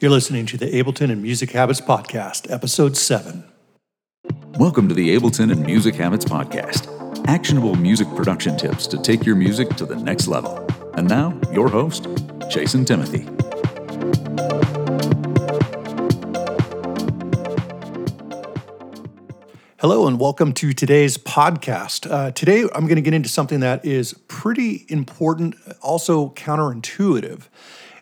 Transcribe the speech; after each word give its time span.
You're 0.00 0.10
listening 0.10 0.46
to 0.46 0.56
the 0.56 0.66
Ableton 0.66 1.10
and 1.10 1.22
Music 1.22 1.52
Habits 1.52 1.80
Podcast, 1.80 2.50
Episode 2.50 2.96
7. 2.96 3.44
Welcome 4.58 4.88
to 4.88 4.94
the 4.94 5.16
Ableton 5.16 5.52
and 5.52 5.64
Music 5.64 5.94
Habits 5.94 6.24
Podcast 6.24 6.90
actionable 7.26 7.74
music 7.74 8.06
production 8.14 8.56
tips 8.56 8.86
to 8.86 9.00
take 9.00 9.24
your 9.24 9.36
music 9.36 9.68
to 9.76 9.86
the 9.86 9.96
next 9.96 10.26
level. 10.26 10.66
And 10.94 11.08
now, 11.08 11.38
your 11.52 11.68
host, 11.68 12.06
Jason 12.50 12.84
Timothy. 12.84 13.22
Hello, 19.80 20.06
and 20.06 20.18
welcome 20.18 20.52
to 20.54 20.72
today's 20.72 21.18
podcast. 21.18 22.10
Uh, 22.10 22.30
today, 22.30 22.62
I'm 22.74 22.86
going 22.86 22.96
to 22.96 23.02
get 23.02 23.14
into 23.14 23.28
something 23.28 23.60
that 23.60 23.84
is 23.84 24.14
pretty 24.28 24.86
important, 24.88 25.56
also 25.82 26.30
counterintuitive. 26.30 27.48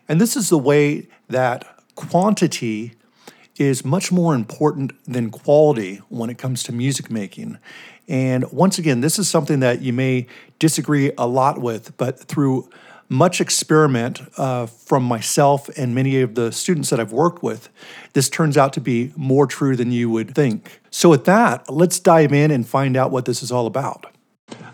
And 0.07 0.19
this 0.19 0.35
is 0.35 0.49
the 0.49 0.57
way 0.57 1.07
that 1.29 1.72
quantity 1.95 2.93
is 3.57 3.85
much 3.85 4.11
more 4.11 4.33
important 4.33 4.91
than 5.05 5.29
quality 5.29 5.97
when 6.09 6.29
it 6.29 6.37
comes 6.37 6.63
to 6.63 6.71
music 6.71 7.11
making. 7.11 7.57
And 8.07 8.51
once 8.51 8.77
again, 8.77 9.01
this 9.01 9.19
is 9.19 9.29
something 9.29 9.59
that 9.59 9.81
you 9.81 9.93
may 9.93 10.27
disagree 10.59 11.11
a 11.17 11.27
lot 11.27 11.61
with, 11.61 11.95
but 11.97 12.19
through 12.19 12.69
much 13.09 13.39
experiment 13.39 14.21
uh, 14.37 14.65
from 14.65 15.03
myself 15.03 15.69
and 15.77 15.93
many 15.93 16.21
of 16.21 16.35
the 16.35 16.51
students 16.51 16.89
that 16.89 16.99
I've 16.99 17.11
worked 17.11 17.43
with, 17.43 17.69
this 18.13 18.29
turns 18.29 18.57
out 18.57 18.73
to 18.73 18.81
be 18.81 19.13
more 19.15 19.45
true 19.45 19.75
than 19.75 19.91
you 19.91 20.09
would 20.09 20.33
think. 20.33 20.81
So, 20.89 21.09
with 21.09 21.25
that, 21.25 21.69
let's 21.69 21.99
dive 21.99 22.33
in 22.33 22.49
and 22.49 22.67
find 22.67 22.97
out 22.97 23.11
what 23.11 23.25
this 23.25 23.43
is 23.43 23.51
all 23.51 23.67
about. 23.67 24.12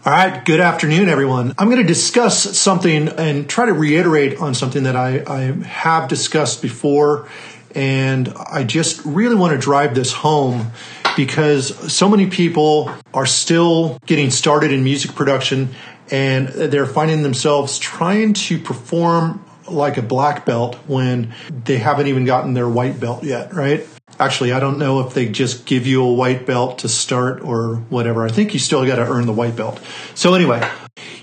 All 0.05 0.13
right, 0.13 0.45
good 0.45 0.61
afternoon, 0.61 1.09
everyone. 1.09 1.53
I'm 1.57 1.67
going 1.67 1.81
to 1.81 1.87
discuss 1.87 2.57
something 2.57 3.09
and 3.09 3.49
try 3.49 3.65
to 3.65 3.73
reiterate 3.73 4.39
on 4.39 4.55
something 4.55 4.83
that 4.83 4.95
I, 4.95 5.21
I 5.27 5.39
have 5.65 6.07
discussed 6.07 6.61
before. 6.61 7.27
And 7.75 8.29
I 8.49 8.63
just 8.63 9.03
really 9.03 9.35
want 9.35 9.51
to 9.51 9.59
drive 9.59 9.95
this 9.95 10.13
home 10.13 10.71
because 11.17 11.93
so 11.93 12.07
many 12.07 12.27
people 12.27 12.89
are 13.13 13.25
still 13.25 13.99
getting 14.05 14.31
started 14.31 14.71
in 14.71 14.85
music 14.85 15.15
production 15.15 15.75
and 16.09 16.47
they're 16.47 16.85
finding 16.85 17.21
themselves 17.21 17.77
trying 17.77 18.31
to 18.33 18.57
perform 18.57 19.43
like 19.67 19.97
a 19.97 20.01
black 20.01 20.45
belt 20.45 20.75
when 20.87 21.33
they 21.49 21.77
haven't 21.77 22.07
even 22.07 22.23
gotten 22.23 22.53
their 22.53 22.69
white 22.69 23.01
belt 23.01 23.25
yet, 23.25 23.53
right? 23.53 23.85
Actually, 24.19 24.51
I 24.51 24.59
don't 24.59 24.77
know 24.77 24.99
if 24.99 25.13
they 25.13 25.29
just 25.29 25.65
give 25.65 25.87
you 25.87 26.03
a 26.03 26.13
white 26.13 26.45
belt 26.45 26.79
to 26.79 26.89
start 26.89 27.41
or 27.41 27.77
whatever. 27.89 28.25
I 28.25 28.29
think 28.29 28.53
you 28.53 28.59
still 28.59 28.85
got 28.85 28.97
to 28.97 29.07
earn 29.07 29.25
the 29.25 29.33
white 29.33 29.55
belt. 29.55 29.81
So, 30.13 30.33
anyway, 30.33 30.69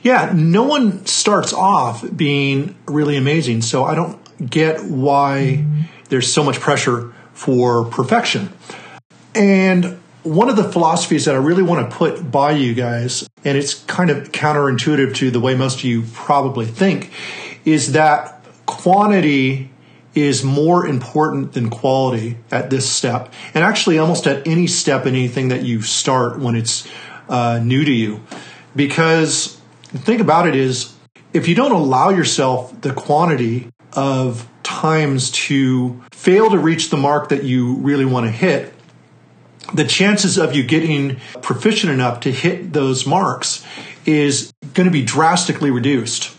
yeah, 0.03 0.33
no 0.35 0.63
one 0.63 1.05
starts 1.05 1.53
off 1.53 2.05
being 2.17 2.75
really 2.87 3.17
amazing. 3.17 3.61
So, 3.61 3.85
I 3.85 3.95
don't 3.95 4.19
get 4.49 4.83
why 4.85 5.65
there's 6.09 6.33
so 6.33 6.43
much 6.43 6.59
pressure 6.59 7.13
for 7.35 7.85
perfection. 7.85 8.51
And 9.35 9.99
one 10.23 10.49
of 10.49 10.57
the 10.57 10.65
philosophies 10.65 11.27
that 11.27 11.35
I 11.35 11.39
really 11.39 11.63
want 11.63 11.91
to 11.91 11.97
put 11.97 12.31
by 12.31 12.53
you 12.53 12.75
guys, 12.75 13.29
and 13.45 13.59
it's 13.59 13.75
kind 13.85 14.09
of 14.09 14.33
counterintuitive 14.33 15.15
to 15.17 15.31
the 15.31 15.39
way 15.39 15.55
most 15.55 15.81
of 15.81 15.85
you 15.85 16.03
probably 16.15 16.67
think, 16.67 17.13
is 17.67 17.93
that 17.93 18.43
quantity 18.65 19.71
is 20.17 20.43
more 20.43 20.87
important 20.87 21.53
than 21.53 21.69
quality 21.69 22.39
at 22.51 22.71
this 22.71 22.89
step. 22.89 23.33
And 23.55 23.63
actually, 23.63 23.99
almost 23.99 24.27
at 24.27 24.47
any 24.49 24.67
step 24.67 25.05
in 25.05 25.15
anything 25.15 25.49
that 25.49 25.63
you 25.63 25.83
start 25.83 26.39
when 26.39 26.57
it's 26.57 26.89
uh, 27.29 27.61
new 27.63 27.85
to 27.85 27.93
you. 27.93 28.23
Because 28.75 29.61
the 29.93 29.99
thing 29.99 30.21
about 30.21 30.49
it 30.49 30.57
is, 30.57 30.95
if 31.33 31.49
you 31.49 31.55
don't 31.55 31.73
allow 31.73 32.09
yourself 32.09 32.81
the 32.81 32.95
quantity 32.95 33.69
of 33.93 34.49
times 34.63 35.31
to 35.31 36.03
fail 36.13 36.51
to 36.51 36.59
reach 36.59 36.89
the 36.89 36.97
mark 36.97 37.29
that 37.29 37.45
you 37.45 37.77
really 37.77 38.07
want 38.07 38.25
to 38.25 38.33
hit, 38.33 38.73
the 39.75 39.85
chances 39.85 40.39
of 40.39 40.55
you 40.55 40.63
getting 40.63 41.17
proficient 41.43 41.93
enough 41.93 42.21
to 42.21 42.33
hit 42.33 42.73
those 42.73 43.07
marks 43.07 43.65
is 44.07 44.53
going 44.73 44.87
to 44.87 44.93
be 44.93 45.05
drastically 45.05 45.71
reduced. 45.71 46.35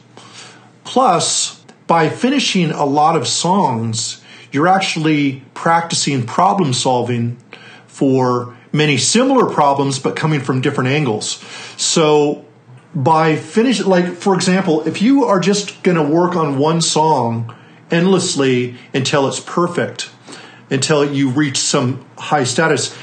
Plus, 0.83 1.56
by 1.87 2.09
finishing 2.09 2.71
a 2.71 2.85
lot 2.85 3.15
of 3.15 3.27
songs, 3.27 4.21
you're 4.51 4.67
actually 4.67 5.43
practicing 5.53 6.25
problem 6.25 6.73
solving 6.73 7.37
for 7.87 8.55
many 8.71 8.97
similar 8.97 9.49
problems, 9.49 9.97
but 9.97 10.15
coming 10.15 10.41
from 10.41 10.61
different 10.61 10.89
angles. 10.89 11.43
So, 11.77 12.45
by 12.93 13.35
finish, 13.35 13.83
like 13.83 14.15
for 14.15 14.35
example, 14.35 14.87
if 14.87 15.01
you 15.01 15.25
are 15.25 15.39
just 15.39 15.83
going 15.83 15.97
to 15.97 16.03
work 16.03 16.35
on 16.35 16.57
one 16.57 16.81
song 16.81 17.55
endlessly 17.91 18.75
until 18.93 19.27
it's 19.27 19.39
perfect, 19.39 20.09
until 20.69 21.11
you 21.11 21.29
reach 21.29 21.57
some 21.57 22.05
high 22.17 22.43
status, 22.43 22.95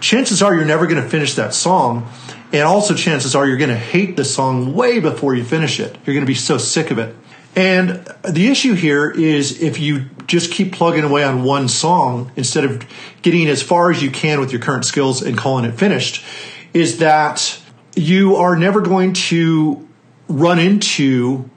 chances 0.00 0.42
are 0.42 0.54
you're 0.54 0.64
never 0.64 0.86
going 0.86 1.02
to 1.02 1.08
finish 1.08 1.34
that 1.34 1.54
song. 1.54 2.08
And 2.52 2.62
also, 2.62 2.94
chances 2.94 3.34
are 3.34 3.46
you're 3.46 3.56
going 3.56 3.70
to 3.70 3.76
hate 3.76 4.16
the 4.16 4.24
song 4.24 4.74
way 4.74 4.98
before 4.98 5.34
you 5.34 5.44
finish 5.44 5.78
it. 5.78 5.96
You're 6.04 6.14
going 6.14 6.26
to 6.26 6.30
be 6.30 6.34
so 6.34 6.58
sick 6.58 6.90
of 6.90 6.98
it. 6.98 7.14
And 7.56 8.06
the 8.28 8.48
issue 8.48 8.74
here 8.74 9.10
is 9.10 9.60
if 9.60 9.80
you 9.80 10.06
just 10.26 10.52
keep 10.52 10.72
plugging 10.72 11.04
away 11.04 11.24
on 11.24 11.42
one 11.42 11.68
song 11.68 12.30
instead 12.36 12.64
of 12.64 12.86
getting 13.22 13.48
as 13.48 13.62
far 13.62 13.90
as 13.90 14.02
you 14.02 14.10
can 14.10 14.40
with 14.40 14.52
your 14.52 14.60
current 14.60 14.84
skills 14.84 15.22
and 15.22 15.36
calling 15.36 15.64
it 15.64 15.72
finished, 15.72 16.24
is 16.72 16.98
that 16.98 17.60
you 17.96 18.36
are 18.36 18.56
never 18.56 18.80
going 18.80 19.12
to 19.12 19.86
run 20.28 20.60
into 20.60 21.50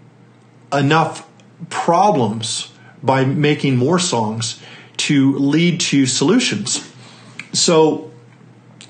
enough 0.74 1.30
problems 1.70 2.72
by 3.04 3.24
making 3.24 3.76
more 3.76 4.00
songs 4.00 4.62
to 4.98 5.38
lead 5.38 5.80
to 5.80 6.06
solutions. 6.08 6.92
So 7.52 8.12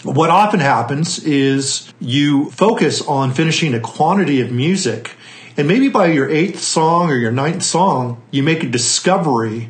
what 0.04 0.30
often 0.30 0.60
happens 0.60 1.20
is 1.24 1.92
you 2.00 2.52
focus 2.52 3.02
on 3.02 3.34
finishing 3.34 3.74
a 3.74 3.80
quantity 3.80 4.40
of 4.42 4.52
music, 4.52 5.12
and 5.58 5.68
maybe 5.68 5.90
by 5.90 6.08
your 6.08 6.30
eighth 6.30 6.62
song 6.62 7.10
or 7.10 7.16
your 7.16 7.32
ninth 7.32 7.64
song, 7.64 8.22
you 8.32 8.44
make 8.44 8.64
a 8.64 8.70
discovery 8.70 9.70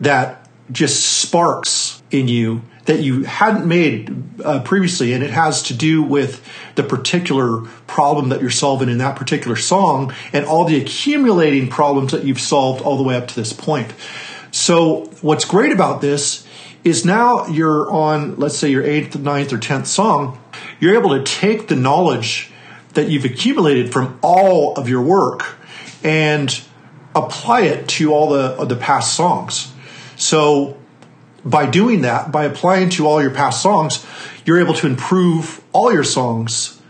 that 0.00 0.48
just 0.72 1.04
sparks 1.04 2.02
in 2.10 2.28
you 2.28 2.62
that 2.86 3.00
you 3.00 3.22
hadn't 3.24 3.66
made 3.66 4.40
uh, 4.42 4.60
previously, 4.62 5.12
and 5.12 5.22
it 5.22 5.30
has 5.30 5.62
to 5.64 5.74
do 5.74 6.02
with 6.02 6.44
the 6.74 6.82
particular 6.82 7.60
problem 7.86 8.30
that 8.30 8.40
you're 8.40 8.50
solving 8.50 8.88
in 8.88 8.98
that 8.98 9.16
particular 9.16 9.56
song 9.56 10.12
and 10.32 10.44
all 10.44 10.64
the 10.64 10.80
accumulating 10.80 11.68
problems 11.68 12.12
that 12.12 12.24
you've 12.24 12.40
solved 12.40 12.82
all 12.82 12.96
the 12.96 13.02
way 13.02 13.14
up 13.14 13.28
to 13.28 13.34
this 13.36 13.52
point. 13.52 13.92
So, 14.50 15.04
what's 15.20 15.44
great 15.44 15.72
about 15.72 16.00
this 16.00 16.46
is 16.82 17.04
now 17.04 17.46
you're 17.46 17.90
on, 17.90 18.36
let's 18.36 18.56
say, 18.56 18.70
your 18.70 18.82
eighth, 18.82 19.16
ninth, 19.16 19.52
or 19.52 19.58
tenth 19.58 19.86
song. 19.86 20.42
You're 20.80 20.96
able 20.96 21.10
to 21.10 21.22
take 21.22 21.68
the 21.68 21.76
knowledge 21.76 22.50
that 22.94 23.08
you've 23.08 23.24
accumulated 23.24 23.92
from 23.92 24.18
all 24.22 24.74
of 24.74 24.88
your 24.88 25.02
work 25.02 25.56
and 26.02 26.60
apply 27.14 27.62
it 27.62 27.88
to 27.88 28.12
all 28.12 28.30
the 28.30 28.64
the 28.64 28.76
past 28.76 29.14
songs. 29.14 29.72
So 30.16 30.76
by 31.44 31.66
doing 31.66 32.02
that, 32.02 32.30
by 32.30 32.44
applying 32.44 32.90
to 32.90 33.06
all 33.06 33.22
your 33.22 33.30
past 33.30 33.62
songs, 33.62 34.04
you're 34.44 34.60
able 34.60 34.74
to 34.74 34.86
improve 34.86 35.62
all 35.72 35.92
your 35.92 36.04
songs 36.04 36.80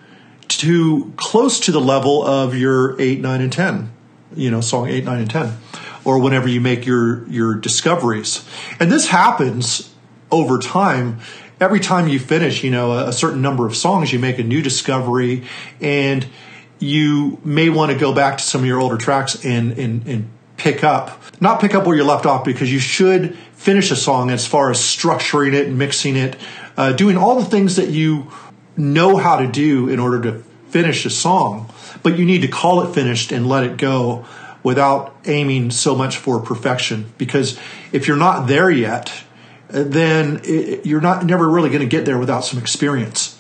to 0.49 1.13
close 1.17 1.61
to 1.61 1.73
the 1.73 1.81
level 1.81 2.25
of 2.25 2.57
your 2.57 3.01
8, 3.01 3.21
9 3.21 3.41
and 3.41 3.53
10. 3.53 3.93
You 4.35 4.51
know, 4.51 4.61
song 4.61 4.89
8, 4.89 5.05
9 5.05 5.21
and 5.21 5.31
10 5.31 5.57
or 6.05 6.19
whenever 6.19 6.49
you 6.49 6.61
make 6.61 6.87
your 6.87 7.27
your 7.29 7.55
discoveries. 7.55 8.47
And 8.79 8.91
this 8.91 9.09
happens 9.09 9.93
over 10.31 10.59
time. 10.59 11.21
Every 11.61 11.81
time 11.81 12.09
you 12.09 12.19
finish, 12.19 12.65
you 12.65 12.71
know, 12.71 12.93
a, 12.93 13.09
a 13.09 13.13
certain 13.13 13.43
number 13.43 13.67
of 13.67 13.77
songs, 13.77 14.13
you 14.13 14.19
make 14.19 14.39
a 14.39 14.43
new 14.43 14.63
discovery, 14.63 15.45
and 15.81 16.27
you 16.79 17.39
may 17.45 17.69
want 17.69 17.93
to 17.93 17.99
go 17.99 18.15
back 18.15 18.39
to 18.39 18.45
some 18.45 18.63
of 18.63 18.67
your 18.67 18.81
older 18.81 18.97
tracks 18.97 19.45
and 19.45 19.73
and, 19.79 20.07
and 20.07 20.31
pick 20.57 20.83
up, 20.83 21.23
not 21.41 21.61
pick 21.61 21.75
up 21.75 21.87
where 21.87 21.97
you 21.97 22.05
left 22.05 22.27
off, 22.27 22.45
because 22.45 22.73
you 22.73 22.79
should 22.79 23.37
finish 23.55 23.91
a 23.91 23.97
song 23.97 24.31
as 24.31 24.47
far 24.47 24.71
as 24.71 24.79
structuring 24.79 25.53
it, 25.53 25.71
mixing 25.71 26.17
it, 26.17 26.37
uh, 26.77 26.93
doing 26.93 27.17
all 27.17 27.39
the 27.39 27.45
things 27.45 27.77
that 27.77 27.89
you 27.89 28.31
know 28.77 29.17
how 29.17 29.39
to 29.39 29.47
do 29.47 29.89
in 29.89 29.99
order 29.99 30.21
to 30.23 30.43
finish 30.71 31.05
a 31.05 31.11
song. 31.11 31.71
But 32.03 32.19
you 32.19 32.25
need 32.25 32.43
to 32.43 32.49
call 32.49 32.83
it 32.83 32.95
finished 32.95 33.33
and 33.33 33.47
let 33.47 33.65
it 33.65 33.77
go 33.77 34.25
without 34.63 35.15
aiming 35.27 35.71
so 35.71 35.95
much 35.95 36.17
for 36.17 36.41
perfection. 36.41 37.13
Because 37.19 37.59
if 37.93 38.07
you're 38.07 38.17
not 38.17 38.47
there 38.47 38.71
yet, 38.71 39.13
then 39.73 40.41
it, 40.45 40.87
you're 40.87 41.01
not 41.01 41.25
never 41.25 41.49
really 41.49 41.69
going 41.69 41.81
to 41.81 41.87
get 41.87 42.05
there 42.05 42.19
without 42.19 42.45
some 42.45 42.59
experience. 42.59 43.37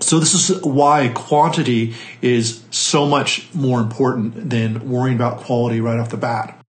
So 0.00 0.18
this 0.18 0.34
is 0.34 0.62
why 0.62 1.08
quantity 1.14 1.94
is 2.20 2.62
so 2.70 3.06
much 3.06 3.52
more 3.54 3.80
important 3.80 4.50
than 4.50 4.90
worrying 4.90 5.16
about 5.16 5.38
quality 5.38 5.80
right 5.80 5.98
off 5.98 6.10
the 6.10 6.16
bat. 6.16 6.63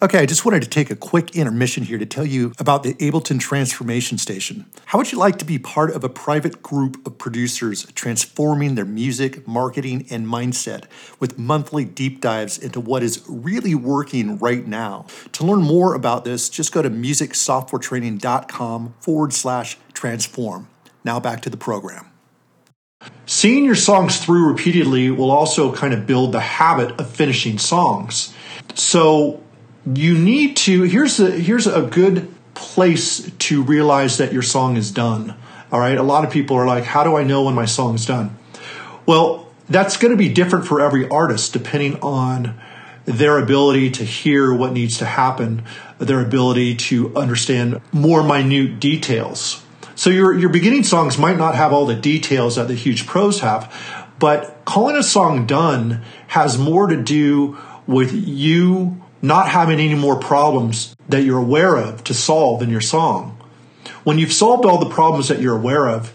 Okay, 0.00 0.20
I 0.20 0.26
just 0.26 0.44
wanted 0.44 0.62
to 0.62 0.68
take 0.68 0.90
a 0.90 0.96
quick 0.96 1.34
intermission 1.34 1.82
here 1.82 1.98
to 1.98 2.06
tell 2.06 2.24
you 2.24 2.52
about 2.60 2.84
the 2.84 2.94
Ableton 2.94 3.40
Transformation 3.40 4.16
Station. 4.16 4.66
How 4.86 4.96
would 4.96 5.10
you 5.10 5.18
like 5.18 5.38
to 5.38 5.44
be 5.44 5.58
part 5.58 5.90
of 5.90 6.04
a 6.04 6.08
private 6.08 6.62
group 6.62 7.04
of 7.04 7.18
producers 7.18 7.84
transforming 7.96 8.76
their 8.76 8.84
music, 8.84 9.48
marketing, 9.48 10.06
and 10.08 10.24
mindset 10.24 10.84
with 11.18 11.36
monthly 11.36 11.84
deep 11.84 12.20
dives 12.20 12.58
into 12.58 12.78
what 12.78 13.02
is 13.02 13.24
really 13.28 13.74
working 13.74 14.38
right 14.38 14.64
now? 14.64 15.06
To 15.32 15.44
learn 15.44 15.62
more 15.62 15.94
about 15.94 16.24
this, 16.24 16.48
just 16.48 16.72
go 16.72 16.80
to 16.80 16.90
musicsoftwaretraining.com 16.90 18.94
forward 19.00 19.32
slash 19.32 19.78
transform. 19.94 20.68
Now 21.02 21.18
back 21.18 21.40
to 21.40 21.50
the 21.50 21.56
program. 21.56 22.06
Seeing 23.26 23.64
your 23.64 23.74
songs 23.74 24.24
through 24.24 24.46
repeatedly 24.46 25.10
will 25.10 25.32
also 25.32 25.74
kind 25.74 25.92
of 25.92 26.06
build 26.06 26.30
the 26.30 26.38
habit 26.38 27.00
of 27.00 27.10
finishing 27.10 27.58
songs. 27.58 28.32
So, 28.74 29.42
you 29.94 30.18
need 30.18 30.56
to 30.56 30.82
here's 30.82 31.20
a 31.20 31.30
here's 31.30 31.66
a 31.66 31.82
good 31.82 32.32
place 32.54 33.30
to 33.38 33.62
realize 33.62 34.18
that 34.18 34.32
your 34.32 34.42
song 34.42 34.76
is 34.76 34.90
done. 34.90 35.34
All 35.70 35.78
right. 35.78 35.96
A 35.96 36.02
lot 36.02 36.24
of 36.24 36.30
people 36.32 36.56
are 36.56 36.66
like, 36.66 36.84
how 36.84 37.04
do 37.04 37.16
I 37.16 37.22
know 37.22 37.44
when 37.44 37.54
my 37.54 37.66
song 37.66 37.94
is 37.94 38.06
done? 38.06 38.36
Well, 39.06 39.48
that's 39.68 39.96
going 39.96 40.12
to 40.12 40.16
be 40.16 40.28
different 40.28 40.66
for 40.66 40.80
every 40.80 41.08
artist 41.08 41.52
depending 41.52 42.00
on 42.00 42.58
their 43.04 43.38
ability 43.38 43.90
to 43.90 44.04
hear 44.04 44.52
what 44.52 44.72
needs 44.72 44.98
to 44.98 45.04
happen, 45.04 45.62
their 45.98 46.20
ability 46.20 46.74
to 46.74 47.14
understand 47.16 47.80
more 47.92 48.22
minute 48.22 48.80
details. 48.80 49.64
So 49.94 50.10
your 50.10 50.36
your 50.38 50.50
beginning 50.50 50.84
songs 50.84 51.18
might 51.18 51.36
not 51.36 51.54
have 51.54 51.72
all 51.72 51.86
the 51.86 51.94
details 51.94 52.56
that 52.56 52.68
the 52.68 52.74
huge 52.74 53.06
pros 53.06 53.40
have, 53.40 53.72
but 54.18 54.64
calling 54.64 54.96
a 54.96 55.02
song 55.02 55.46
done 55.46 56.02
has 56.28 56.58
more 56.58 56.86
to 56.86 57.02
do 57.02 57.58
with 57.86 58.12
you 58.12 59.00
not 59.22 59.48
having 59.48 59.80
any 59.80 59.94
more 59.94 60.18
problems 60.18 60.94
that 61.08 61.22
you're 61.22 61.38
aware 61.38 61.76
of 61.76 62.04
to 62.04 62.14
solve 62.14 62.62
in 62.62 62.70
your 62.70 62.80
song. 62.80 63.36
When 64.04 64.18
you've 64.18 64.32
solved 64.32 64.64
all 64.64 64.78
the 64.78 64.90
problems 64.90 65.28
that 65.28 65.40
you're 65.40 65.56
aware 65.56 65.88
of, 65.88 66.12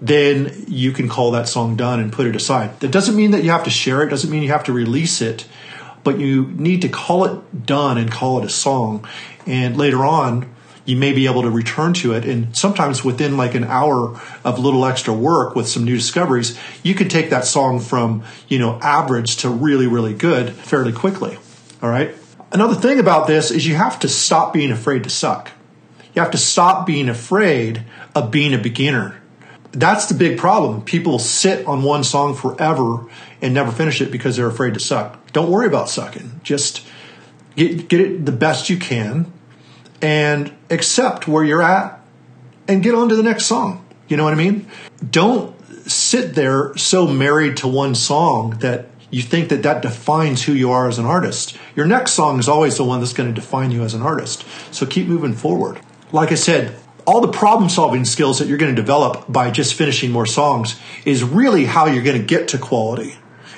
then 0.00 0.64
you 0.66 0.92
can 0.92 1.08
call 1.08 1.30
that 1.30 1.48
song 1.48 1.76
done 1.76 2.00
and 2.00 2.12
put 2.12 2.26
it 2.26 2.34
aside. 2.34 2.78
That 2.80 2.90
doesn't 2.90 3.16
mean 3.16 3.30
that 3.30 3.44
you 3.44 3.50
have 3.50 3.64
to 3.64 3.70
share 3.70 4.02
it, 4.02 4.10
doesn't 4.10 4.30
mean 4.30 4.42
you 4.42 4.50
have 4.50 4.64
to 4.64 4.72
release 4.72 5.20
it, 5.22 5.46
but 6.02 6.18
you 6.18 6.46
need 6.56 6.82
to 6.82 6.88
call 6.88 7.24
it 7.24 7.66
done 7.66 7.98
and 7.98 8.10
call 8.10 8.38
it 8.40 8.44
a 8.44 8.48
song. 8.48 9.06
And 9.46 9.76
later 9.76 10.04
on, 10.04 10.52
you 10.84 10.96
may 10.96 11.12
be 11.12 11.26
able 11.26 11.42
to 11.42 11.50
return 11.50 11.92
to 11.94 12.14
it. 12.14 12.24
And 12.24 12.56
sometimes 12.56 13.04
within 13.04 13.36
like 13.36 13.54
an 13.54 13.64
hour 13.64 14.20
of 14.44 14.58
little 14.58 14.84
extra 14.84 15.14
work 15.14 15.54
with 15.54 15.68
some 15.68 15.84
new 15.84 15.96
discoveries, 15.96 16.58
you 16.82 16.94
can 16.94 17.08
take 17.08 17.30
that 17.30 17.44
song 17.44 17.78
from, 17.78 18.24
you 18.48 18.58
know, 18.58 18.80
average 18.80 19.36
to 19.38 19.48
really, 19.48 19.86
really 19.86 20.14
good 20.14 20.52
fairly 20.52 20.92
quickly. 20.92 21.38
All 21.80 21.88
right. 21.90 22.14
Another 22.52 22.74
thing 22.74 23.00
about 23.00 23.26
this 23.26 23.50
is 23.50 23.66
you 23.66 23.74
have 23.74 23.98
to 24.00 24.08
stop 24.08 24.52
being 24.52 24.70
afraid 24.70 25.04
to 25.04 25.10
suck. 25.10 25.50
You 26.14 26.20
have 26.20 26.32
to 26.32 26.38
stop 26.38 26.86
being 26.86 27.08
afraid 27.08 27.84
of 28.14 28.30
being 28.30 28.52
a 28.52 28.58
beginner. 28.58 29.20
That's 29.72 30.06
the 30.06 30.14
big 30.14 30.38
problem. 30.38 30.82
People 30.82 31.18
sit 31.18 31.66
on 31.66 31.82
one 31.82 32.04
song 32.04 32.34
forever 32.34 33.06
and 33.40 33.54
never 33.54 33.72
finish 33.72 34.02
it 34.02 34.10
because 34.10 34.36
they're 34.36 34.48
afraid 34.48 34.74
to 34.74 34.80
suck. 34.80 35.32
Don't 35.32 35.50
worry 35.50 35.66
about 35.66 35.88
sucking. 35.88 36.40
Just 36.42 36.86
get, 37.56 37.88
get 37.88 38.00
it 38.00 38.26
the 38.26 38.32
best 38.32 38.68
you 38.68 38.76
can 38.76 39.32
and 40.02 40.52
accept 40.68 41.26
where 41.26 41.42
you're 41.42 41.62
at 41.62 42.00
and 42.68 42.82
get 42.82 42.94
on 42.94 43.08
to 43.08 43.16
the 43.16 43.22
next 43.22 43.46
song. 43.46 43.82
You 44.08 44.18
know 44.18 44.24
what 44.24 44.34
I 44.34 44.36
mean? 44.36 44.66
Don't 45.10 45.56
sit 45.88 46.34
there 46.34 46.76
so 46.76 47.06
married 47.06 47.56
to 47.58 47.68
one 47.68 47.94
song 47.94 48.58
that 48.58 48.91
you 49.12 49.22
think 49.22 49.50
that 49.50 49.62
that 49.62 49.82
defines 49.82 50.42
who 50.42 50.54
you 50.54 50.70
are 50.72 50.88
as 50.88 50.98
an 50.98 51.04
artist. 51.04 51.56
Your 51.76 51.86
next 51.86 52.12
song 52.12 52.40
is 52.40 52.48
always 52.48 52.78
the 52.78 52.84
one 52.84 52.98
that's 52.98 53.12
going 53.12 53.32
to 53.32 53.40
define 53.40 53.70
you 53.70 53.82
as 53.82 53.92
an 53.92 54.00
artist. 54.00 54.44
So 54.72 54.86
keep 54.86 55.06
moving 55.06 55.34
forward. 55.34 55.78
Like 56.12 56.32
I 56.32 56.34
said, 56.34 56.74
all 57.04 57.20
the 57.20 57.28
problem 57.28 57.68
solving 57.68 58.06
skills 58.06 58.38
that 58.38 58.48
you're 58.48 58.56
going 58.56 58.74
to 58.74 58.80
develop 58.80 59.30
by 59.30 59.50
just 59.50 59.74
finishing 59.74 60.10
more 60.10 60.24
songs 60.24 60.80
is 61.04 61.22
really 61.22 61.66
how 61.66 61.86
you're 61.86 62.02
going 62.02 62.18
to 62.18 62.26
get 62.26 62.48
to 62.48 62.58
quality. 62.58 63.14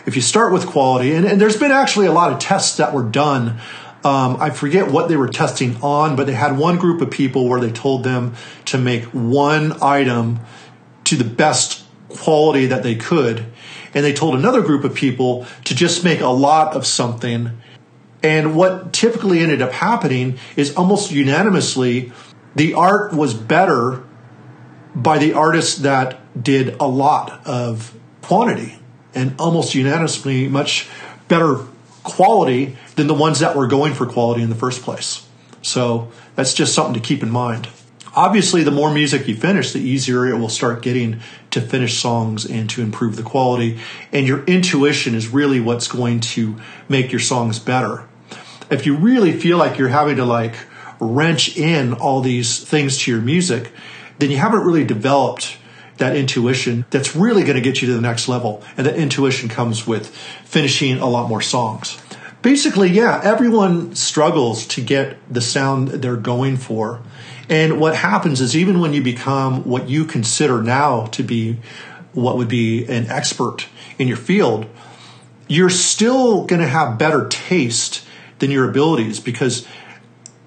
If 0.06 0.16
you 0.16 0.22
start 0.22 0.52
with 0.52 0.66
quality, 0.66 1.12
and, 1.12 1.24
and 1.24 1.40
there's 1.40 1.56
been 1.56 1.70
actually 1.70 2.06
a 2.06 2.12
lot 2.12 2.32
of 2.32 2.40
tests 2.40 2.76
that 2.78 2.92
were 2.92 3.04
done. 3.04 3.60
Um, 4.02 4.36
I 4.40 4.50
forget 4.50 4.90
what 4.90 5.08
they 5.08 5.16
were 5.16 5.28
testing 5.28 5.76
on, 5.82 6.16
but 6.16 6.26
they 6.26 6.34
had 6.34 6.58
one 6.58 6.78
group 6.78 7.00
of 7.00 7.12
people 7.12 7.48
where 7.48 7.60
they 7.60 7.70
told 7.70 8.02
them 8.02 8.34
to 8.66 8.76
make 8.76 9.04
one 9.04 9.80
item 9.80 10.40
to 11.04 11.16
the 11.16 11.24
best 11.24 11.83
quality 12.16 12.66
that 12.66 12.82
they 12.82 12.94
could 12.94 13.44
and 13.94 14.04
they 14.04 14.12
told 14.12 14.34
another 14.34 14.62
group 14.62 14.84
of 14.84 14.94
people 14.94 15.46
to 15.64 15.74
just 15.74 16.04
make 16.04 16.20
a 16.20 16.28
lot 16.28 16.74
of 16.74 16.86
something. 16.86 17.50
And 18.22 18.56
what 18.56 18.92
typically 18.92 19.40
ended 19.40 19.62
up 19.62 19.72
happening 19.72 20.38
is 20.56 20.74
almost 20.74 21.12
unanimously 21.12 22.12
the 22.54 22.74
art 22.74 23.12
was 23.12 23.34
better 23.34 24.04
by 24.94 25.18
the 25.18 25.32
artists 25.32 25.78
that 25.78 26.20
did 26.40 26.76
a 26.80 26.86
lot 26.86 27.46
of 27.46 27.94
quantity 28.22 28.78
and 29.14 29.34
almost 29.38 29.74
unanimously 29.74 30.48
much 30.48 30.88
better 31.28 31.66
quality 32.02 32.76
than 32.96 33.06
the 33.06 33.14
ones 33.14 33.40
that 33.40 33.56
were 33.56 33.66
going 33.66 33.94
for 33.94 34.06
quality 34.06 34.42
in 34.42 34.50
the 34.50 34.54
first 34.54 34.82
place. 34.82 35.26
So 35.62 36.12
that's 36.36 36.54
just 36.54 36.74
something 36.74 36.94
to 36.94 37.00
keep 37.00 37.22
in 37.22 37.30
mind. 37.30 37.68
Obviously, 38.16 38.62
the 38.62 38.70
more 38.70 38.92
music 38.92 39.26
you 39.26 39.34
finish, 39.34 39.72
the 39.72 39.80
easier 39.80 40.26
it 40.26 40.38
will 40.38 40.48
start 40.48 40.82
getting 40.82 41.20
to 41.50 41.60
finish 41.60 41.98
songs 41.98 42.44
and 42.44 42.70
to 42.70 42.80
improve 42.80 43.16
the 43.16 43.22
quality. 43.22 43.78
And 44.12 44.26
your 44.26 44.44
intuition 44.44 45.14
is 45.14 45.28
really 45.28 45.58
what's 45.58 45.88
going 45.88 46.20
to 46.20 46.56
make 46.88 47.10
your 47.10 47.20
songs 47.20 47.58
better. 47.58 48.06
If 48.70 48.86
you 48.86 48.96
really 48.96 49.32
feel 49.32 49.58
like 49.58 49.78
you're 49.78 49.88
having 49.88 50.16
to 50.16 50.24
like 50.24 50.54
wrench 51.00 51.56
in 51.56 51.92
all 51.94 52.20
these 52.20 52.62
things 52.62 52.98
to 52.98 53.10
your 53.10 53.20
music, 53.20 53.72
then 54.18 54.30
you 54.30 54.36
haven't 54.36 54.60
really 54.60 54.84
developed 54.84 55.58
that 55.98 56.16
intuition 56.16 56.84
that's 56.90 57.14
really 57.14 57.42
going 57.42 57.56
to 57.56 57.60
get 57.60 57.82
you 57.82 57.88
to 57.88 57.94
the 57.94 58.00
next 58.00 58.28
level. 58.28 58.62
And 58.76 58.86
that 58.86 58.96
intuition 58.96 59.48
comes 59.48 59.86
with 59.86 60.08
finishing 60.44 60.98
a 60.98 61.06
lot 61.06 61.28
more 61.28 61.42
songs. 61.42 62.00
Basically, 62.42 62.90
yeah, 62.90 63.20
everyone 63.24 63.94
struggles 63.94 64.66
to 64.68 64.82
get 64.82 65.16
the 65.32 65.40
sound 65.40 65.88
they're 65.88 66.16
going 66.16 66.56
for. 66.56 67.00
And 67.48 67.80
what 67.80 67.94
happens 67.94 68.40
is 68.40 68.56
even 68.56 68.80
when 68.80 68.92
you 68.92 69.02
become 69.02 69.64
what 69.64 69.88
you 69.88 70.04
consider 70.04 70.62
now 70.62 71.06
to 71.06 71.22
be 71.22 71.58
what 72.12 72.36
would 72.36 72.48
be 72.48 72.84
an 72.86 73.06
expert 73.08 73.66
in 73.98 74.08
your 74.08 74.16
field, 74.16 74.66
you're 75.48 75.70
still 75.70 76.44
going 76.44 76.60
to 76.60 76.68
have 76.68 76.98
better 76.98 77.28
taste 77.28 78.04
than 78.38 78.50
your 78.50 78.68
abilities 78.68 79.20
because 79.20 79.66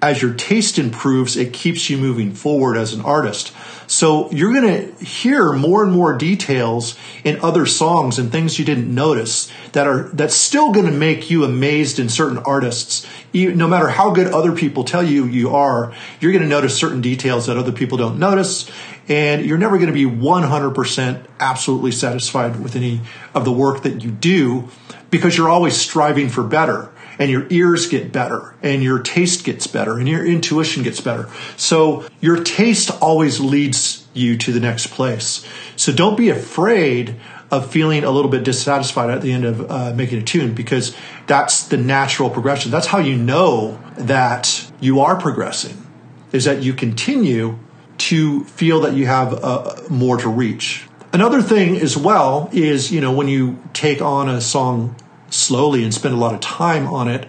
as 0.00 0.22
your 0.22 0.34
taste 0.34 0.78
improves, 0.78 1.36
it 1.36 1.52
keeps 1.52 1.90
you 1.90 1.98
moving 1.98 2.32
forward 2.32 2.76
as 2.76 2.92
an 2.92 3.00
artist. 3.00 3.52
So 3.88 4.30
you're 4.30 4.52
going 4.52 4.94
to 4.94 5.04
hear 5.04 5.50
more 5.54 5.82
and 5.82 5.90
more 5.90 6.12
details 6.12 6.96
in 7.24 7.40
other 7.40 7.64
songs 7.64 8.18
and 8.18 8.30
things 8.30 8.58
you 8.58 8.64
didn't 8.66 8.94
notice 8.94 9.50
that 9.72 9.86
are 9.86 10.10
that's 10.10 10.34
still 10.34 10.72
going 10.72 10.84
to 10.84 10.92
make 10.92 11.30
you 11.30 11.42
amazed 11.44 11.98
in 11.98 12.10
certain 12.10 12.36
artists. 12.38 13.06
no 13.32 13.66
matter 13.66 13.88
how 13.88 14.10
good 14.10 14.26
other 14.26 14.52
people 14.52 14.84
tell 14.84 15.02
you 15.02 15.24
you 15.24 15.54
are, 15.56 15.94
you're 16.20 16.32
going 16.32 16.44
to 16.44 16.48
notice 16.48 16.76
certain 16.76 17.00
details 17.00 17.46
that 17.46 17.56
other 17.56 17.72
people 17.72 17.96
don't 17.96 18.18
notice, 18.18 18.70
and 19.08 19.46
you're 19.46 19.56
never 19.56 19.78
going 19.78 19.86
to 19.86 19.94
be 19.94 20.04
100% 20.04 21.26
absolutely 21.40 21.92
satisfied 21.92 22.60
with 22.60 22.76
any 22.76 23.00
of 23.34 23.46
the 23.46 23.52
work 23.52 23.84
that 23.84 24.04
you 24.04 24.10
do 24.10 24.68
because 25.10 25.34
you're 25.34 25.48
always 25.48 25.74
striving 25.74 26.28
for 26.28 26.42
better 26.42 26.92
and 27.18 27.30
your 27.30 27.46
ears 27.50 27.88
get 27.88 28.12
better 28.12 28.54
and 28.62 28.82
your 28.82 29.00
taste 29.00 29.44
gets 29.44 29.66
better 29.66 29.98
and 29.98 30.08
your 30.08 30.24
intuition 30.24 30.82
gets 30.82 31.00
better. 31.00 31.28
So 31.56 32.06
your 32.20 32.42
taste 32.42 32.90
always 33.02 33.40
leads 33.40 34.06
you 34.14 34.36
to 34.38 34.52
the 34.52 34.60
next 34.60 34.88
place. 34.88 35.46
So 35.76 35.92
don't 35.92 36.16
be 36.16 36.28
afraid 36.28 37.16
of 37.50 37.70
feeling 37.70 38.04
a 38.04 38.10
little 38.10 38.30
bit 38.30 38.44
dissatisfied 38.44 39.10
at 39.10 39.22
the 39.22 39.32
end 39.32 39.44
of 39.44 39.70
uh, 39.70 39.92
making 39.94 40.18
a 40.18 40.22
tune 40.22 40.54
because 40.54 40.94
that's 41.26 41.68
the 41.68 41.76
natural 41.76 42.30
progression. 42.30 42.70
That's 42.70 42.86
how 42.86 42.98
you 42.98 43.16
know 43.16 43.80
that 43.96 44.70
you 44.80 45.00
are 45.00 45.18
progressing 45.18 45.86
is 46.32 46.44
that 46.44 46.62
you 46.62 46.74
continue 46.74 47.58
to 47.96 48.44
feel 48.44 48.80
that 48.82 48.94
you 48.94 49.06
have 49.06 49.32
uh, 49.42 49.76
more 49.88 50.18
to 50.18 50.28
reach. 50.28 50.86
Another 51.12 51.40
thing 51.40 51.76
as 51.76 51.96
well 51.96 52.50
is, 52.52 52.92
you 52.92 53.00
know, 53.00 53.12
when 53.12 53.28
you 53.28 53.58
take 53.72 54.02
on 54.02 54.28
a 54.28 54.40
song 54.40 54.94
slowly 55.30 55.84
and 55.84 55.92
spend 55.92 56.14
a 56.14 56.18
lot 56.18 56.34
of 56.34 56.40
time 56.40 56.86
on 56.86 57.08
it, 57.08 57.24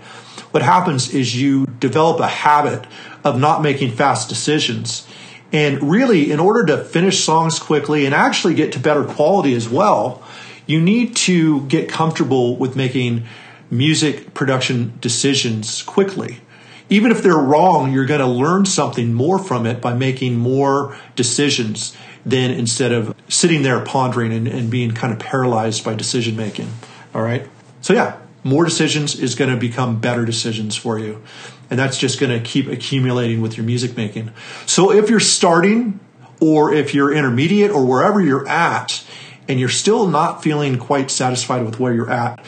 what 0.52 0.64
happens 0.64 1.14
is 1.14 1.40
you 1.40 1.66
develop 1.80 2.20
a 2.20 2.28
habit 2.28 2.86
of 3.24 3.40
not 3.40 3.62
making 3.62 3.92
fast 3.92 4.30
decisions. 4.30 5.08
And 5.52 5.92
really, 5.92 6.32
in 6.32 6.40
order 6.40 6.66
to 6.68 6.84
finish 6.84 7.24
songs 7.24 7.60
quickly 7.60 8.06
and 8.06 8.16
actually 8.16 8.54
get 8.54 8.72
to 8.74 8.80
better 8.80 9.04
quality 9.04 9.54
as 9.54 9.70
well, 9.70 10.24
you 10.66 10.80
need 10.80 11.16
to 11.16 11.66
get 11.66 11.90
comfortable 11.90 12.56
with 12.56 12.76
making 12.76 13.26
music 13.72 14.34
production 14.34 14.94
decisions 15.02 15.84
quickly. 15.84 16.40
Even 16.90 17.12
if 17.12 17.22
they're 17.22 17.38
wrong, 17.38 17.92
you're 17.92 18.06
going 18.06 18.20
to 18.20 18.28
learn 18.28 18.66
something 18.66 19.14
more 19.14 19.38
from 19.38 19.66
it 19.66 19.82
by 19.82 19.94
making 19.94 20.38
more 20.38 20.96
decisions 21.16 21.96
than 22.26 22.52
instead 22.52 22.92
of 22.92 23.16
sitting 23.28 23.62
there 23.62 23.80
pondering 23.80 24.34
and, 24.34 24.48
and 24.48 24.70
being 24.70 24.92
kind 24.92 25.14
of 25.14 25.20
paralyzed 25.20 25.84
by 25.84 25.94
decision 25.94 26.36
making. 26.36 26.70
All 27.14 27.22
right. 27.22 27.48
So 27.82 27.94
yeah, 27.94 28.18
more 28.44 28.64
decisions 28.66 29.20
is 29.20 29.36
going 29.36 29.52
to 29.52 29.58
become 29.58 30.00
better 30.00 30.26
decisions 30.26 30.76
for 30.76 30.98
you. 31.00 31.22
And 31.70 31.80
that's 31.80 31.98
just 31.98 32.20
going 32.20 32.32
to 32.32 32.44
keep 32.44 32.68
accumulating 32.68 33.42
with 33.42 33.58
your 33.58 33.66
music 33.66 33.96
making. 33.96 34.32
So 34.66 34.92
if 34.92 35.10
you're 35.10 35.20
starting 35.20 36.00
or 36.40 36.74
if 36.74 36.94
you're 36.94 37.14
intermediate 37.14 37.72
or 37.72 37.86
wherever 37.86 38.22
you're 38.22 38.48
at 38.48 39.04
and 39.48 39.60
you're 39.60 39.70
still 39.70 40.08
not 40.08 40.42
feeling 40.42 40.78
quite 40.78 41.12
satisfied 41.12 41.66
with 41.66 41.80
where 41.80 41.94
you're 41.94 42.10
at, 42.10 42.44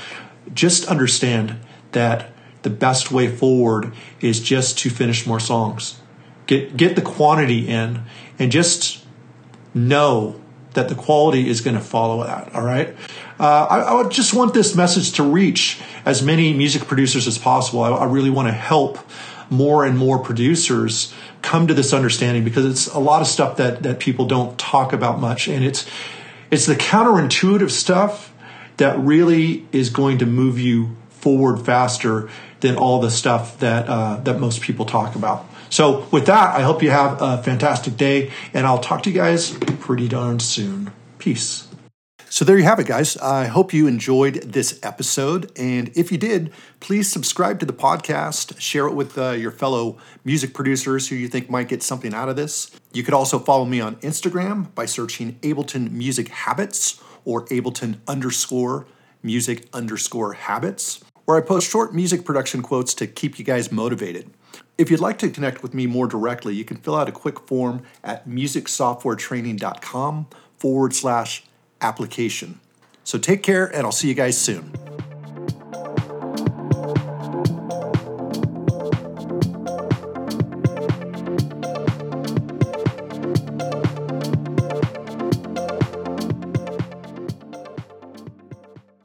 just 0.53 0.85
understand 0.87 1.57
that 1.91 2.31
the 2.63 2.69
best 2.69 3.11
way 3.11 3.27
forward 3.27 3.93
is 4.21 4.39
just 4.39 4.77
to 4.79 4.89
finish 4.89 5.25
more 5.25 5.39
songs. 5.39 5.99
Get 6.47 6.77
get 6.77 6.95
the 6.95 7.01
quantity 7.01 7.67
in 7.67 8.03
and 8.39 8.51
just 8.51 9.05
know 9.73 10.41
that 10.73 10.89
the 10.89 10.95
quality 10.95 11.49
is 11.49 11.61
going 11.61 11.75
to 11.75 11.81
follow 11.81 12.23
that. 12.23 12.53
All 12.55 12.63
right. 12.63 12.95
Uh, 13.39 13.67
I, 13.69 13.99
I, 13.99 14.09
just 14.09 14.33
want 14.33 14.53
this 14.53 14.75
message 14.75 15.13
to 15.13 15.23
reach 15.23 15.81
as 16.05 16.21
many 16.21 16.53
music 16.53 16.83
producers 16.83 17.27
as 17.27 17.37
possible. 17.37 17.83
I, 17.83 17.89
I 17.89 18.05
really 18.05 18.29
want 18.29 18.47
to 18.47 18.53
help 18.53 18.99
more 19.49 19.83
and 19.83 19.97
more 19.97 20.19
producers 20.19 21.13
come 21.41 21.67
to 21.67 21.73
this 21.73 21.93
understanding 21.93 22.43
because 22.43 22.65
it's 22.65 22.87
a 22.87 22.99
lot 22.99 23.21
of 23.21 23.27
stuff 23.27 23.57
that 23.57 23.83
that 23.83 23.99
people 23.99 24.25
don't 24.25 24.57
talk 24.57 24.93
about 24.93 25.19
much, 25.19 25.47
and 25.47 25.65
it's 25.65 25.85
it's 26.49 26.65
the 26.65 26.75
counterintuitive 26.75 27.71
stuff 27.71 28.33
that 28.77 28.97
really 28.99 29.67
is 29.71 29.89
going 29.89 30.19
to 30.19 30.25
move 30.25 30.59
you 30.59 30.95
forward 31.09 31.65
faster 31.65 32.29
than 32.61 32.75
all 32.75 33.01
the 33.01 33.11
stuff 33.11 33.59
that 33.59 33.87
uh, 33.87 34.17
that 34.17 34.39
most 34.39 34.61
people 34.61 34.85
talk 34.85 35.15
about. 35.15 35.45
So, 35.71 36.05
with 36.11 36.25
that, 36.25 36.53
I 36.53 36.63
hope 36.63 36.83
you 36.83 36.89
have 36.89 37.21
a 37.21 37.41
fantastic 37.41 37.95
day, 37.95 38.29
and 38.53 38.67
I'll 38.67 38.79
talk 38.79 39.03
to 39.03 39.09
you 39.09 39.15
guys 39.15 39.57
pretty 39.79 40.09
darn 40.09 40.41
soon. 40.41 40.91
Peace. 41.17 41.69
So, 42.29 42.43
there 42.43 42.57
you 42.57 42.65
have 42.65 42.79
it, 42.79 42.87
guys. 42.87 43.15
I 43.15 43.45
hope 43.45 43.73
you 43.73 43.87
enjoyed 43.87 44.43
this 44.43 44.81
episode. 44.83 45.49
And 45.57 45.89
if 45.95 46.11
you 46.11 46.17
did, 46.17 46.51
please 46.81 47.09
subscribe 47.09 47.61
to 47.61 47.65
the 47.65 47.71
podcast, 47.71 48.59
share 48.59 48.85
it 48.87 48.95
with 48.95 49.17
uh, 49.17 49.31
your 49.31 49.51
fellow 49.51 49.97
music 50.25 50.53
producers 50.53 51.07
who 51.07 51.15
you 51.15 51.29
think 51.29 51.49
might 51.49 51.69
get 51.69 51.81
something 51.83 52.13
out 52.13 52.27
of 52.27 52.35
this. 52.35 52.69
You 52.91 53.03
could 53.03 53.13
also 53.13 53.39
follow 53.39 53.63
me 53.63 53.79
on 53.79 53.95
Instagram 53.97 54.75
by 54.75 54.85
searching 54.85 55.35
Ableton 55.35 55.89
Music 55.91 56.27
Habits 56.27 57.01
or 57.23 57.45
Ableton 57.45 57.99
underscore 58.09 58.87
music 59.23 59.69
underscore 59.71 60.33
habits 60.33 61.01
where 61.23 61.37
I 61.37 61.41
post 61.41 61.69
short 61.69 61.95
music 61.95 62.25
production 62.25 62.61
quotes 62.61 62.93
to 62.95 63.07
keep 63.07 63.39
you 63.39 63.45
guys 63.45 63.71
motivated. 63.71 64.31
If 64.81 64.89
you'd 64.89 64.99
like 64.99 65.19
to 65.19 65.29
connect 65.29 65.61
with 65.61 65.75
me 65.75 65.85
more 65.85 66.07
directly, 66.07 66.55
you 66.55 66.65
can 66.65 66.77
fill 66.77 66.95
out 66.95 67.07
a 67.07 67.11
quick 67.11 67.39
form 67.41 67.83
at 68.03 68.27
musicsoftwaretraining.com 68.27 70.25
forward 70.57 70.95
slash 70.95 71.43
application. 71.81 72.59
So 73.03 73.19
take 73.19 73.43
care, 73.43 73.67
and 73.67 73.85
I'll 73.85 73.91
see 73.91 74.07
you 74.07 74.15
guys 74.15 74.41
soon. 74.41 74.73